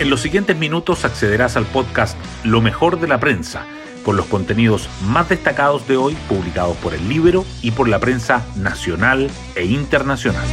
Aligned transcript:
En 0.00 0.10
los 0.10 0.20
siguientes 0.20 0.56
minutos 0.56 1.04
accederás 1.04 1.56
al 1.56 1.66
podcast 1.66 2.16
Lo 2.44 2.60
mejor 2.60 3.00
de 3.00 3.08
la 3.08 3.18
prensa, 3.18 3.66
con 4.04 4.16
los 4.16 4.26
contenidos 4.26 4.88
más 5.02 5.28
destacados 5.28 5.88
de 5.88 5.96
hoy 5.96 6.16
publicados 6.28 6.76
por 6.76 6.94
el 6.94 7.08
libro 7.08 7.44
y 7.62 7.72
por 7.72 7.88
la 7.88 7.98
prensa 7.98 8.46
nacional 8.54 9.28
e 9.56 9.64
internacional. 9.64 10.46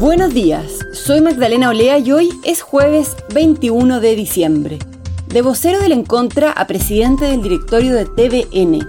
Buenos 0.00 0.32
días, 0.32 0.78
soy 0.94 1.20
Magdalena 1.20 1.68
Olea 1.68 1.98
y 1.98 2.10
hoy 2.10 2.30
es 2.42 2.62
jueves 2.62 3.16
21 3.34 4.00
de 4.00 4.16
diciembre. 4.16 4.78
De 5.26 5.42
vocero 5.42 5.80
del 5.80 5.92
Encontra 5.92 6.52
a 6.52 6.66
presidente 6.66 7.26
del 7.26 7.42
directorio 7.42 7.94
de 7.96 8.06
TVN. 8.06 8.88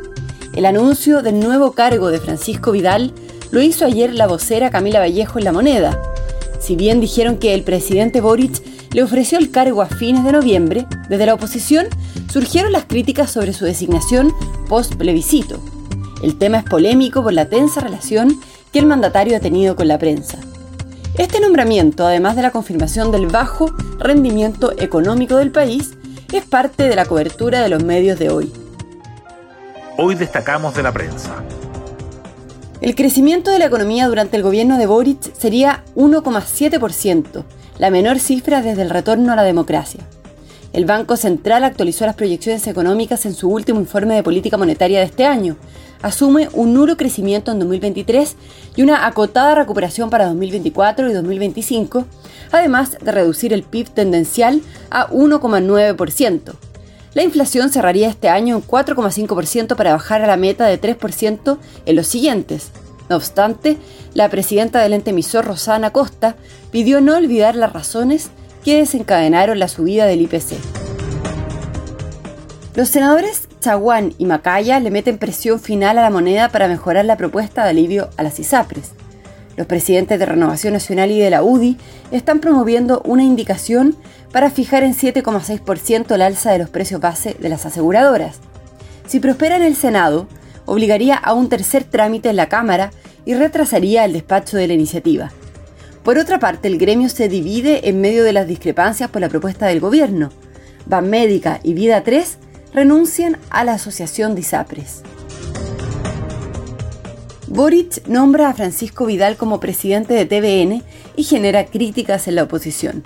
El 0.56 0.66
anuncio 0.66 1.22
del 1.22 1.42
nuevo 1.42 1.74
cargo 1.74 2.12
de 2.12 2.22
Francisco 2.22 2.72
Vidal 2.72 3.14
lo 3.52 3.62
hizo 3.62 3.84
ayer 3.84 4.14
la 4.14 4.28
vocera 4.28 4.70
Camila 4.70 5.00
Vallejo 5.00 5.38
en 5.38 5.44
La 5.44 5.52
Moneda 5.52 6.00
si 6.60 6.76
bien 6.76 7.00
dijeron 7.02 7.38
que 7.38 7.54
el 7.54 7.64
presidente 7.64 8.22
Boric 8.22 8.62
le 8.94 9.04
ofreció 9.04 9.38
el 9.38 9.52
cargo 9.52 9.82
a 9.82 9.88
fines 9.88 10.24
de 10.24 10.32
noviembre, 10.32 10.86
desde 11.10 11.26
la 11.26 11.34
oposición 11.34 11.88
surgieron 12.32 12.72
las 12.72 12.86
críticas 12.86 13.32
sobre 13.32 13.54
su 13.54 13.66
designación 13.66 14.34
post-plebiscito. 14.68 15.60
El 16.22 16.38
tema 16.38 16.60
es 16.60 16.64
polémico 16.66 17.24
por 17.24 17.34
la 17.34 17.46
tensa 17.46 17.82
relación 17.82 18.40
que 18.72 18.80
el 18.80 18.86
mandatario 18.86 19.38
ha 19.38 19.40
tenido 19.40 19.76
con 19.76 19.88
la 19.88 19.98
prensa. 19.98 20.38
Este 21.18 21.40
nombramiento, 21.40 22.06
además 22.06 22.36
de 22.36 22.44
la 22.44 22.52
confirmación 22.52 23.12
del 23.12 23.28
bajo 23.28 23.74
rendimiento 23.98 24.74
económico 24.78 25.38
del 25.38 25.52
país, 25.52 25.94
es 26.32 26.46
parte 26.46 26.84
de 26.88 26.96
la 26.96 27.06
cobertura 27.06 27.62
de 27.62 27.70
los 27.70 27.84
medios 27.84 28.20
de 28.20 28.30
hoy. 28.30 28.54
Hoy 29.98 30.16
destacamos 30.16 30.76
de 30.76 30.84
la 30.84 30.92
prensa. 30.92 31.44
El 32.81 32.95
crecimiento 32.95 33.52
de 33.52 33.59
la 33.59 33.66
economía 33.66 34.08
durante 34.08 34.38
el 34.38 34.44
gobierno 34.44 34.78
de 34.78 34.86
Boric 34.86 35.33
sería 35.38 35.83
1,7%, 35.97 37.44
la 37.78 37.89
menor 37.89 38.20
cifra 38.20 38.62
desde 38.62 38.84
el 38.84 38.90
retorno 38.90 39.34
a 39.34 39.36
la 39.36 39.44
democracia. 39.44 40.00
El 40.72 40.86
Banco 40.86 41.17
Central 41.17 41.66
actualizó 41.66 42.06
las 42.06 42.16
proyecciones 42.16 42.66
económicas 42.67 43.26
en 43.26 43.34
su 43.34 43.50
último 43.50 43.81
informe 43.81 44.16
de 44.16 44.23
política 44.23 44.56
monetaria 44.56 45.00
de 45.00 45.06
este 45.06 45.26
año. 45.26 45.58
Asume 46.02 46.48
un 46.54 46.73
nulo 46.73 46.95
crecimiento 46.95 47.52
en 47.52 47.59
2023 47.59 48.38
y 48.78 48.82
una 48.82 49.06
acotada 49.06 49.56
recuperación 49.56 50.09
para 50.09 50.28
2024 50.28 51.09
y 51.09 51.14
2025, 51.14 52.06
además 52.54 52.98
de 53.02 53.11
reducir 53.11 53.52
el 53.52 53.64
PIB 53.64 53.89
tendencial 53.89 54.61
a 54.89 55.09
1,9%. 55.09 56.69
La 57.14 57.24
inflación 57.24 57.72
cerraría 57.72 58.08
este 58.08 58.30
año 58.30 58.56
en 58.56 58.64
4,5% 58.64 59.76
para 59.76 59.94
bajar 59.94 60.22
a 60.22 60.28
la 60.28 60.38
meta 60.38 60.66
de 60.66 60.80
3% 60.80 61.58
en 61.86 61.96
los 61.96 62.08
siguientes. 62.08 62.72
No 63.10 63.16
obstante, 63.16 63.78
la 64.14 64.30
presidenta 64.30 64.80
del 64.82 64.94
ente 64.94 65.10
emisor, 65.10 65.46
Rosana 65.46 65.92
Costa, 65.92 66.36
pidió 66.72 67.02
no 67.02 67.18
olvidar 67.18 67.56
las 67.56 67.74
razones 67.74 68.30
que 68.64 68.78
desencadenaron 68.78 69.58
la 69.58 69.68
subida 69.68 70.06
del 70.06 70.22
IPC. 70.22 70.58
Los 72.76 72.90
senadores 72.90 73.48
Chaguán 73.60 74.14
y 74.18 74.26
Macaya 74.26 74.80
le 74.80 74.92
meten 74.92 75.18
presión 75.18 75.60
final 75.60 75.98
a 75.98 76.04
la 76.04 76.10
moneda 76.12 76.50
para 76.50 76.68
mejorar 76.68 77.06
la 77.06 77.18
propuesta 77.18 77.64
de 77.64 77.72
alivio 77.72 78.10
a 78.16 78.23
las 78.23 78.40
ISAPRES. 78.40 78.92
Los 79.58 79.68
presidentes 79.68 80.20
de 80.20 80.26
Renovación 80.26 80.73
Nacional 80.73 81.12
y 81.12 81.20
de 81.20 81.30
la 81.30 81.44
UDI 81.44 81.78
están 82.12 82.40
promoviendo 82.40 83.02
una 83.04 83.23
indicación 83.23 83.98
para 84.32 84.52
fijar 84.52 84.84
en 84.84 84.94
7,6% 84.94 86.14
el 86.14 86.22
alza 86.22 86.52
de 86.52 86.60
los 86.60 86.70
precios 86.70 87.02
base 87.02 87.36
de 87.40 87.50
las 87.50 87.66
aseguradoras. 87.66 88.38
Si 89.08 89.20
prospera 89.20 89.58
en 89.58 89.64
el 89.64 89.76
Senado, 89.76 90.28
obligaría 90.66 91.16
a 91.16 91.34
un 91.34 91.50
tercer 91.50 91.84
trámite 91.84 92.30
en 92.30 92.36
la 92.36 92.50
Cámara 92.50 92.92
y 93.26 93.34
retrasaría 93.34 94.06
el 94.06 94.14
despacho 94.14 94.58
de 94.58 94.68
la 94.68 94.74
iniciativa. 94.74 95.32
Por 96.04 96.18
otra 96.18 96.40
parte, 96.40 96.68
el 96.68 96.78
gremio 96.78 97.10
se 97.10 97.28
divide 97.28 97.90
en 97.90 98.02
medio 98.02 98.24
de 98.24 98.34
las 98.34 98.48
discrepancias 98.48 99.10
por 99.10 99.22
la 99.22 99.30
propuesta 99.30 99.68
del 99.68 99.80
gobierno. 99.80 100.32
Van 100.86 101.10
Médica 101.10 101.60
y 101.64 101.74
Vida 101.74 102.04
3 102.04 102.38
renuncian 102.73 103.38
a 103.50 103.64
la 103.64 103.73
asociación 103.73 104.36
de 104.36 104.42
ISAPRES. 104.42 105.02
Boric 107.48 108.08
nombra 108.08 108.50
a 108.50 108.54
Francisco 108.54 109.08
Vidal 109.08 109.36
como 109.36 109.60
presidente 109.60 110.14
de 110.14 110.26
TVN 110.26 110.84
y 111.16 111.23
genera 111.23 111.66
críticas 111.66 112.28
en 112.28 112.36
la 112.36 112.44
oposición. 112.44 113.04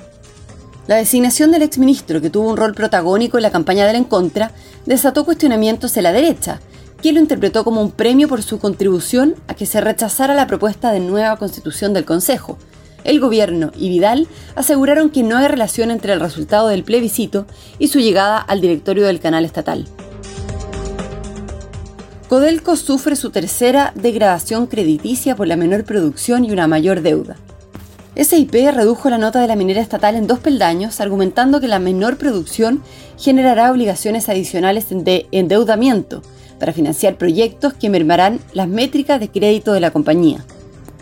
La 0.85 0.95
designación 0.95 1.51
del 1.51 1.61
exministro, 1.61 2.19
que 2.19 2.29
tuvo 2.29 2.49
un 2.49 2.57
rol 2.57 2.73
protagónico 2.73 3.37
en 3.37 3.43
la 3.43 3.51
campaña 3.51 3.85
de 3.85 3.93
la 3.93 3.99
Encontra, 3.99 4.51
desató 4.85 5.23
cuestionamientos 5.23 5.95
en 5.95 6.03
la 6.03 6.11
derecha, 6.11 6.59
quien 7.01 7.15
lo 7.15 7.21
interpretó 7.21 7.63
como 7.63 7.81
un 7.81 7.91
premio 7.91 8.27
por 8.27 8.43
su 8.43 8.59
contribución 8.59 9.35
a 9.47 9.53
que 9.53 9.65
se 9.65 9.79
rechazara 9.79 10.33
la 10.33 10.45
propuesta 10.45 10.91
de 10.91 10.99
nueva 10.99 11.37
constitución 11.37 11.93
del 11.93 12.03
Consejo. 12.03 12.57
El 13.05 13.21
gobierno 13.21 13.71
y 13.77 13.89
Vidal 13.89 14.27
aseguraron 14.55 15.09
que 15.09 15.23
no 15.23 15.37
hay 15.37 15.47
relación 15.47 15.89
entre 15.89 16.13
el 16.13 16.19
resultado 16.19 16.67
del 16.67 16.83
plebiscito 16.83 17.45
y 17.79 17.87
su 17.87 17.99
llegada 17.99 18.37
al 18.37 18.59
directorio 18.59 19.05
del 19.05 19.21
canal 19.21 19.45
estatal. 19.45 19.87
Codelco 22.27 22.75
sufre 22.75 23.15
su 23.15 23.29
tercera 23.29 23.93
degradación 23.95 24.67
crediticia 24.67 25.35
por 25.35 25.47
la 25.47 25.55
menor 25.55 25.85
producción 25.85 26.43
y 26.43 26.51
una 26.51 26.67
mayor 26.67 27.01
deuda. 27.01 27.37
SIP 28.15 28.53
redujo 28.53 29.09
la 29.09 29.17
nota 29.17 29.41
de 29.41 29.47
la 29.47 29.55
minera 29.55 29.81
estatal 29.81 30.15
en 30.15 30.27
dos 30.27 30.39
peldaños, 30.39 30.99
argumentando 30.99 31.59
que 31.59 31.67
la 31.67 31.79
menor 31.79 32.17
producción 32.17 32.83
generará 33.17 33.71
obligaciones 33.71 34.29
adicionales 34.29 34.85
de 34.89 35.25
endeudamiento 35.31 36.21
para 36.59 36.73
financiar 36.73 37.15
proyectos 37.17 37.73
que 37.73 37.89
mermarán 37.89 38.39
las 38.53 38.67
métricas 38.67 39.19
de 39.19 39.29
crédito 39.29 39.73
de 39.73 39.79
la 39.79 39.91
compañía. 39.91 40.45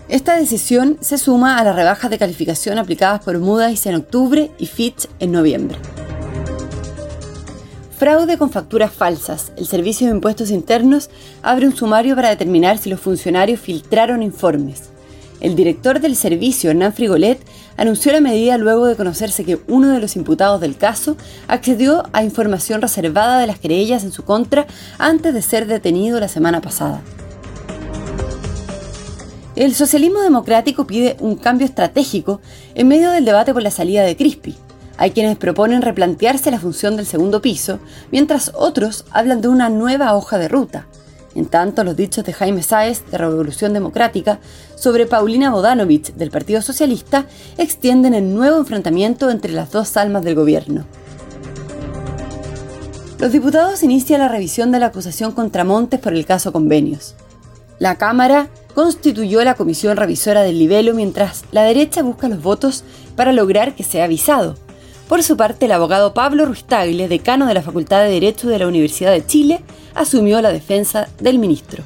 Esta 0.08 0.36
decisión 0.36 0.98
se 1.02 1.18
suma 1.18 1.58
a 1.58 1.64
las 1.64 1.76
rebajas 1.76 2.10
de 2.10 2.18
calificación 2.18 2.78
aplicadas 2.78 3.22
por 3.24 3.38
Moody's 3.40 3.86
en 3.86 3.96
octubre 3.96 4.52
y 4.58 4.66
Fitch 4.66 5.08
en 5.20 5.34
noviembre. 5.34 5.78
Fraude 7.98 8.38
con 8.38 8.50
facturas 8.50 8.92
falsas. 8.92 9.52
El 9.58 9.68
Servicio 9.68 10.08
de 10.08 10.16
Impuestos 10.16 10.50
Internos 10.50 11.10
abre 11.44 11.68
un 11.68 11.76
sumario 11.76 12.16
para 12.16 12.30
determinar 12.30 12.78
si 12.78 12.90
los 12.90 13.00
funcionarios 13.00 13.60
filtraron 13.60 14.24
informes. 14.24 14.92
El 15.42 15.56
director 15.56 16.00
del 16.00 16.16
servicio, 16.16 16.70
Hernán 16.70 16.94
Frigolet, 16.94 17.40
anunció 17.76 18.12
la 18.12 18.22
medida 18.22 18.60
luego 18.60 18.86
de 18.86 18.96
conocerse 18.96 19.44
que 19.44 19.60
uno 19.68 19.90
de 19.90 20.00
los 20.00 20.16
imputados 20.16 20.62
del 20.62 20.78
caso 20.78 21.18
accedió 21.48 22.04
a 22.14 22.24
información 22.24 22.80
reservada 22.80 23.40
de 23.40 23.48
las 23.48 23.58
querellas 23.58 24.04
en 24.04 24.12
su 24.12 24.24
contra 24.24 24.68
antes 25.00 25.34
de 25.34 25.42
ser 25.42 25.66
detenido 25.66 26.20
la 26.20 26.28
semana 26.28 26.62
pasada. 26.62 27.02
El 29.56 29.74
socialismo 29.74 30.22
democrático 30.22 30.86
pide 30.86 31.18
un 31.20 31.36
cambio 31.36 31.66
estratégico 31.66 32.40
en 32.76 32.88
medio 32.88 33.10
del 33.10 33.26
debate 33.26 33.52
por 33.52 33.64
la 33.64 33.72
salida 33.72 34.04
de 34.04 34.16
Crispi. 34.16 34.56
Hay 34.98 35.10
quienes 35.10 35.38
proponen 35.38 35.82
replantearse 35.82 36.52
la 36.52 36.60
función 36.60 36.96
del 36.96 37.08
segundo 37.08 37.42
piso, 37.42 37.80
mientras 38.12 38.52
otros 38.54 39.06
hablan 39.10 39.42
de 39.42 39.48
una 39.48 39.70
nueva 39.70 40.16
hoja 40.16 40.38
de 40.38 40.48
ruta. 40.48 40.86
En 41.34 41.46
tanto, 41.46 41.84
los 41.84 41.96
dichos 41.96 42.26
de 42.26 42.34
Jaime 42.34 42.62
Sáez, 42.62 43.04
de 43.10 43.18
Revolución 43.18 43.74
Democrática, 43.74 44.40
sobre 44.76 45.06
Paulina 45.06 45.52
Bodanovich, 45.52 46.14
del 46.14 46.32
Partido 46.32 46.62
Socialista, 46.62 47.26
extienden 47.58 48.14
el 48.14 48.34
nuevo 48.34 48.58
enfrentamiento 48.58 49.30
entre 49.30 49.54
las 49.54 49.72
dos 49.72 49.96
almas 49.96 50.24
del 50.24 50.36
gobierno. 50.36 50.86
Los 53.20 53.32
diputados 53.32 53.84
inician 53.84 54.20
la 54.20 54.28
revisión 54.28 54.72
de 54.72 54.80
la 54.80 54.88
acusación 54.88 55.32
contra 55.32 55.64
Montes 55.64 56.00
por 56.00 56.14
el 56.14 56.26
caso 56.26 56.52
Convenios. 56.52 57.16
La 57.78 57.96
Cámara 57.96 58.50
constituyó 58.74 59.44
la 59.44 59.56
comisión 59.56 59.96
revisora 59.96 60.42
del 60.42 60.60
libelo 60.60 60.94
mientras 60.94 61.46
la 61.52 61.64
derecha 61.64 62.04
busca 62.04 62.28
los 62.28 62.42
votos 62.42 62.84
para 63.16 63.32
lograr 63.32 63.76
que 63.76 63.84
sea 63.84 64.06
avisado. 64.06 64.56
Por 65.12 65.24
su 65.24 65.36
parte, 65.36 65.66
el 65.66 65.74
abogado 65.74 66.14
Pablo 66.14 66.46
Rustagle, 66.46 67.10
decano 67.10 67.46
de 67.46 67.54
la 67.54 67.62
Facultad 67.62 68.02
de 68.02 68.12
Derecho 68.12 68.48
de 68.48 68.58
la 68.58 68.68
Universidad 68.70 69.12
de 69.12 69.26
Chile, 69.26 69.60
asumió 69.94 70.42
la 70.42 70.54
defensa 70.54 71.10
del 71.20 71.38
ministro. 71.38 71.84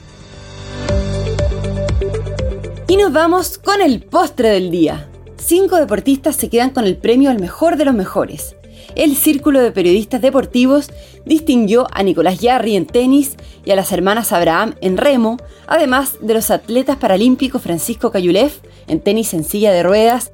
Y 2.87 2.97
nos 2.97 3.11
vamos 3.11 3.57
con 3.57 3.81
el 3.81 4.03
postre 4.03 4.49
del 4.49 4.69
día. 4.69 5.09
Cinco 5.37 5.77
deportistas 5.77 6.35
se 6.35 6.49
quedan 6.51 6.69
con 6.69 6.83
el 6.85 6.97
premio 6.97 7.31
al 7.31 7.39
mejor 7.39 7.77
de 7.77 7.85
los 7.85 7.95
mejores. 7.95 8.55
El 8.93 9.15
Círculo 9.15 9.59
de 9.59 9.71
Periodistas 9.71 10.21
Deportivos 10.21 10.91
distinguió 11.25 11.87
a 11.93 12.03
Nicolás 12.03 12.41
Yarri 12.41 12.75
en 12.75 12.85
tenis 12.85 13.37
y 13.65 13.71
a 13.71 13.75
las 13.75 13.91
hermanas 13.91 14.33
Abraham 14.33 14.75
en 14.81 14.97
remo, 14.97 15.37
además 15.65 16.17
de 16.21 16.35
los 16.35 16.51
atletas 16.51 16.97
paralímpicos 16.97 17.63
Francisco 17.63 18.11
Cayulev 18.11 18.51
en 18.87 18.99
tenis 18.99 19.33
en 19.33 19.45
silla 19.45 19.71
de 19.71 19.81
ruedas 19.81 20.31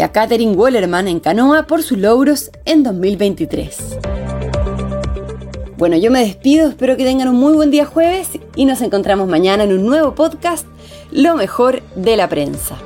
y 0.00 0.02
a 0.02 0.12
Katherine 0.12 0.56
Wellerman 0.56 1.08
en 1.08 1.20
canoa 1.20 1.64
por 1.64 1.82
sus 1.82 1.98
logros 1.98 2.50
en 2.64 2.82
2023. 2.82 3.98
Bueno, 5.76 5.98
yo 5.98 6.10
me 6.10 6.20
despido, 6.20 6.70
espero 6.70 6.96
que 6.96 7.04
tengan 7.04 7.28
un 7.28 7.36
muy 7.36 7.52
buen 7.52 7.70
día 7.70 7.84
jueves 7.84 8.30
y 8.56 8.64
nos 8.64 8.80
encontramos 8.80 9.28
mañana 9.28 9.64
en 9.64 9.74
un 9.74 9.84
nuevo 9.84 10.14
podcast, 10.14 10.66
Lo 11.12 11.34
mejor 11.36 11.82
de 11.96 12.16
la 12.16 12.30
prensa. 12.30 12.78